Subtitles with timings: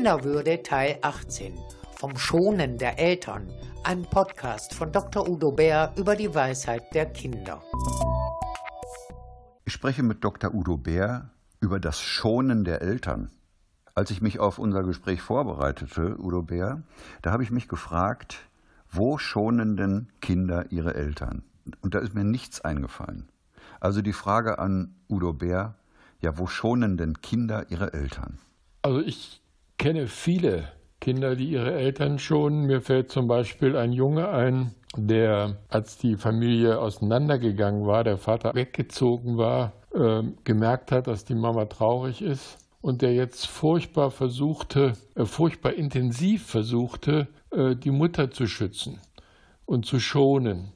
[0.00, 1.58] Kinderwürde Teil 18
[1.98, 3.52] vom Schonen der Eltern,
[3.84, 5.28] ein Podcast von Dr.
[5.28, 7.62] Udo Bär über die Weisheit der Kinder.
[9.66, 10.54] Ich spreche mit Dr.
[10.54, 11.28] Udo Bär
[11.60, 13.28] über das Schonen der Eltern.
[13.94, 16.82] Als ich mich auf unser Gespräch vorbereitete, Udo Bär,
[17.20, 18.38] da habe ich mich gefragt,
[18.90, 21.42] wo schonen denn Kinder ihre Eltern?
[21.82, 23.28] Und da ist mir nichts eingefallen.
[23.80, 25.74] Also die Frage an Udo Bär,
[26.22, 28.38] ja, wo schonen denn Kinder ihre Eltern?
[28.80, 29.39] Also ich
[29.80, 30.68] kenne viele
[31.00, 32.66] Kinder, die ihre Eltern schonen.
[32.66, 38.54] Mir fällt zum Beispiel ein Junge ein, der, als die Familie auseinandergegangen war, der Vater
[38.54, 44.92] weggezogen war, äh, gemerkt hat, dass die Mama traurig ist und der jetzt furchtbar versuchte,
[45.14, 49.00] äh, furchtbar intensiv versuchte, äh, die Mutter zu schützen
[49.64, 50.72] und zu schonen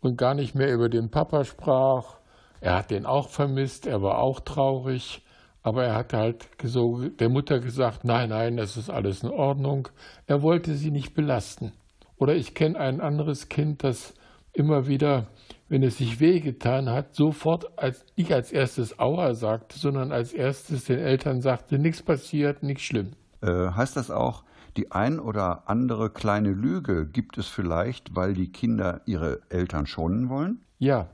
[0.00, 2.16] und gar nicht mehr über den Papa sprach.
[2.62, 5.20] Er hat den auch vermisst, er war auch traurig
[5.62, 9.88] aber er hat halt so der Mutter gesagt, nein, nein, das ist alles in Ordnung.
[10.26, 11.72] Er wollte sie nicht belasten.
[12.16, 14.14] Oder ich kenne ein anderes Kind, das
[14.52, 15.28] immer wieder,
[15.68, 20.84] wenn es sich wehgetan hat, sofort als nicht als erstes Aua sagte, sondern als erstes
[20.84, 23.12] den Eltern sagte, nichts passiert, nichts schlimm.
[23.40, 24.44] Äh, heißt das auch,
[24.76, 30.28] die ein oder andere kleine Lüge gibt es vielleicht, weil die Kinder ihre Eltern schonen
[30.28, 30.60] wollen?
[30.78, 31.08] Ja,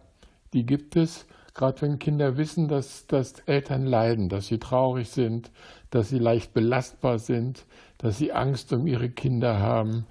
[0.53, 5.51] die gibt es gerade wenn Kinder wissen, dass, dass Eltern leiden, dass sie traurig sind,
[5.91, 7.65] dass sie leicht belastbar sind,
[7.99, 10.07] dass sie Angst um ihre Kinder haben,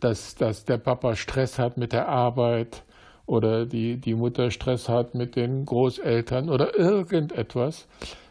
[0.00, 2.82] dass, dass der Papa Stress hat mit der Arbeit
[3.26, 7.86] oder die, die Mutter Stress hat mit den Großeltern oder irgendetwas,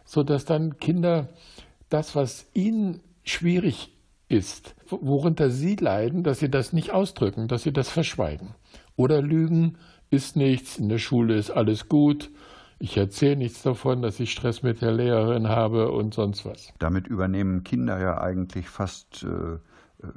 [0.06, 1.30] sodass dann Kinder
[1.90, 3.92] das, was ihnen schwierig
[4.28, 8.56] ist, worunter sie leiden, dass sie das nicht ausdrücken, dass sie das verschweigen.
[8.96, 9.78] Oder lügen
[10.10, 12.30] ist nichts, in der Schule ist alles gut,
[12.82, 16.74] ich erzähle nichts davon, dass ich Stress mit der Lehrerin habe und sonst was.
[16.80, 19.60] Damit übernehmen Kinder ja eigentlich fast äh,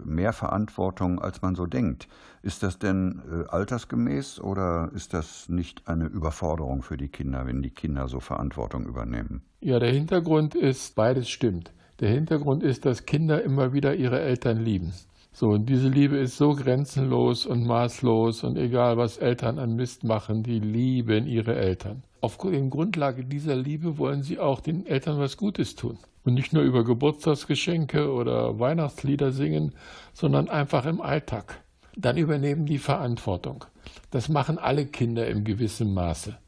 [0.02, 2.08] mehr Verantwortung, als man so denkt.
[2.42, 7.60] Ist das denn äh, altersgemäß oder ist das nicht eine Überforderung für die Kinder, wenn
[7.60, 9.42] die Kinder so Verantwortung übernehmen?
[9.60, 11.70] Ja, der Hintergrund ist, beides stimmt.
[12.00, 14.94] Der Hintergrund ist, dass Kinder immer wieder ihre Eltern lieben.
[15.36, 20.04] So, und diese Liebe ist so grenzenlos und maßlos und egal, was Eltern an Mist
[20.04, 22.04] machen, die lieben ihre Eltern.
[22.20, 25.98] Auf Grundlage dieser Liebe wollen sie auch den Eltern was Gutes tun.
[26.22, 29.72] Und nicht nur über Geburtstagsgeschenke oder Weihnachtslieder singen,
[30.12, 31.60] sondern einfach im Alltag.
[31.96, 33.64] Dann übernehmen die Verantwortung.
[34.12, 36.38] Das machen alle Kinder im gewissen Maße.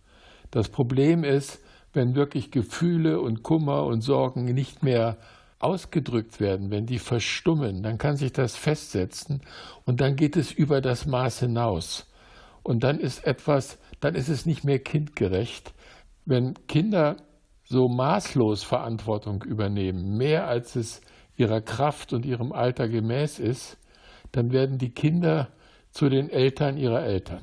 [0.53, 1.59] Das Problem ist,
[1.93, 5.17] wenn wirklich Gefühle und Kummer und Sorgen nicht mehr
[5.59, 9.41] ausgedrückt werden, wenn die verstummen, dann kann sich das festsetzen
[9.85, 12.07] und dann geht es über das Maß hinaus.
[12.63, 15.75] Und dann ist etwas dann ist es nicht mehr kindgerecht.
[16.25, 17.17] Wenn Kinder
[17.65, 21.01] so maßlos Verantwortung übernehmen, mehr als es
[21.37, 23.79] ihrer Kraft und ihrem Alter gemäß ist,
[24.33, 25.49] dann werden die Kinder
[25.91, 27.43] zu den Eltern ihrer Eltern.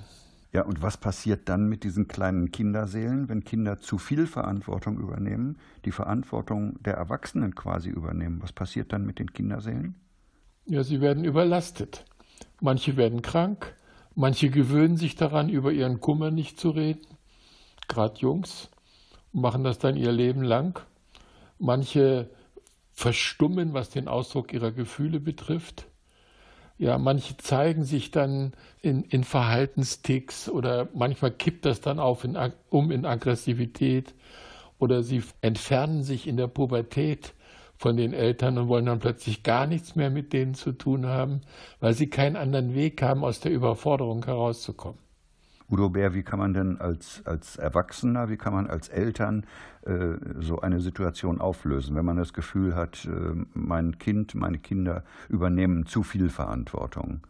[0.53, 5.57] Ja, und was passiert dann mit diesen kleinen Kinderseelen, wenn Kinder zu viel Verantwortung übernehmen,
[5.83, 8.39] die Verantwortung der Erwachsenen quasi übernehmen?
[8.41, 9.95] Was passiert dann mit den Kinderseelen?
[10.65, 12.05] Ja, sie werden überlastet.
[12.61, 13.75] Manche werden krank,
[14.15, 17.01] Manche gewöhnen sich daran, über ihren Kummer nicht zu reden,
[17.87, 18.69] gerade Jungs,
[19.31, 20.79] machen das dann ihr Leben lang.
[21.57, 22.29] Manche
[22.91, 25.87] verstummen, was den Ausdruck ihrer Gefühle betrifft.
[26.77, 32.37] Ja, manche zeigen sich dann in, in Verhaltensticks oder manchmal kippt das dann auf in,
[32.69, 34.13] um in Aggressivität
[34.79, 37.33] oder sie entfernen sich in der Pubertät
[37.77, 41.41] von den Eltern und wollen dann plötzlich gar nichts mehr mit denen zu tun haben,
[41.79, 45.02] weil sie keinen anderen Weg haben, aus der Überforderung herauszukommen.
[45.69, 49.45] Udo Bär, wie kann man denn als, als Erwachsener, wie kann man als Eltern
[49.85, 53.09] äh, so eine Situation auflösen, wenn man das Gefühl hat, äh,
[53.53, 57.21] mein Kind, meine Kinder übernehmen zu viel Verantwortung?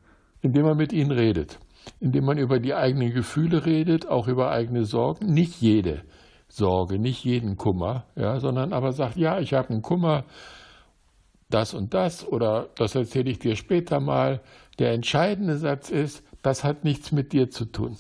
[0.42, 1.60] Indem man mit ihnen redet,
[2.00, 5.28] indem man über die eigenen Gefühle redet, auch über eigene Sorgen.
[5.28, 6.02] Nicht jede
[6.50, 10.26] Sorge, nicht jeden Kummer, ja, sondern aber sagt, ja, ich habe einen Kummer,
[11.50, 14.42] das und das oder das erzähle ich dir später mal.
[14.80, 17.96] Der entscheidende Satz ist, das hat nichts mit dir zu tun.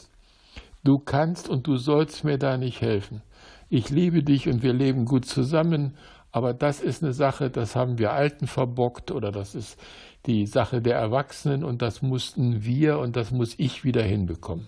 [0.83, 3.21] Du kannst und du sollst mir da nicht helfen.
[3.69, 5.95] Ich liebe dich und wir leben gut zusammen,
[6.31, 9.79] aber das ist eine Sache, das haben wir Alten verbockt oder das ist
[10.25, 14.67] die Sache der Erwachsenen und das mussten wir und das muss ich wieder hinbekommen.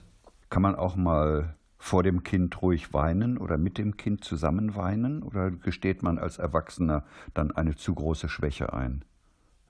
[0.49, 5.21] Kann man auch mal vor dem Kind ruhig weinen oder mit dem Kind zusammen weinen?
[5.21, 7.03] Oder gesteht man als Erwachsener
[7.33, 9.03] dann eine zu große Schwäche ein?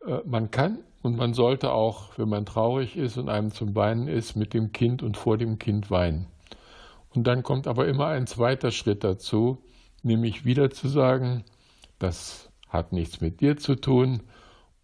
[0.06, 4.08] Äh, man kann und man sollte auch, wenn man traurig ist und einem zum Weinen
[4.08, 6.28] ist, mit dem Kind und vor dem Kind weinen.
[7.16, 9.64] Und dann kommt aber immer ein zweiter Schritt dazu,
[10.04, 11.44] nämlich wieder zu sagen,
[11.98, 14.22] das hat nichts mit dir zu tun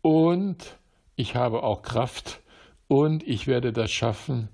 [0.01, 0.77] und
[1.15, 2.41] ich habe auch Kraft
[2.87, 4.49] und ich werde das schaffen.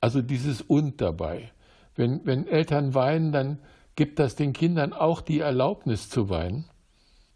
[0.00, 1.52] Also dieses und dabei.
[1.94, 3.58] Wenn, wenn Eltern weinen, dann
[3.94, 6.64] gibt das den Kindern auch die Erlaubnis zu weinen.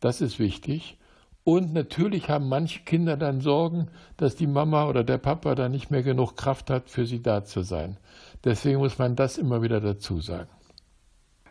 [0.01, 0.99] Das ist wichtig.
[1.45, 5.91] Und natürlich haben manche Kinder dann Sorgen, dass die Mama oder der Papa da nicht
[5.91, 7.99] mehr genug Kraft hat, für sie da zu sein.
[8.45, 10.49] Deswegen muss man das immer wieder dazu sagen.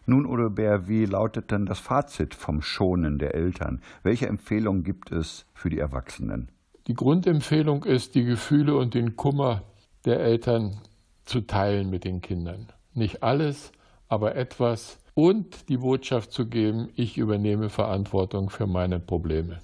[0.07, 3.81] Nun, Udo Bär, wie lautet denn das Fazit vom Schonen der Eltern?
[4.01, 6.51] Welche Empfehlungen gibt es für die Erwachsenen?
[6.87, 9.61] Die Grundempfehlung ist, die Gefühle und den Kummer
[10.05, 10.81] der Eltern
[11.23, 12.67] zu teilen mit den Kindern.
[12.93, 13.71] Nicht alles,
[14.09, 19.61] aber etwas und die Botschaft zu geben, ich übernehme Verantwortung für meine Probleme.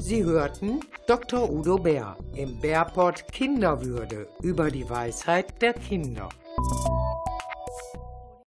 [0.00, 1.50] Sie hörten Dr.
[1.50, 6.28] Udo Bär im Bärport Kinderwürde über die Weisheit der Kinder.